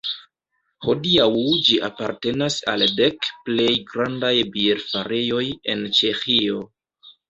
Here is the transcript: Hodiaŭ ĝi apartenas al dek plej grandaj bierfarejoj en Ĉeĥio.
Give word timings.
Hodiaŭ 0.85 1.27
ĝi 1.67 1.75
apartenas 1.89 2.57
al 2.75 2.87
dek 3.03 3.31
plej 3.45 3.71
grandaj 3.93 4.35
bierfarejoj 4.59 5.47
en 5.73 5.91
Ĉeĥio. 6.03 6.69